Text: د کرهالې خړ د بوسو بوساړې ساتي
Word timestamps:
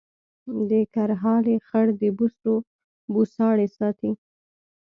د 0.69 0.71
کرهالې 0.93 1.55
خړ 1.67 1.85
د 2.01 2.03
بوسو 2.17 2.53
بوساړې 3.13 3.67
ساتي 3.77 4.11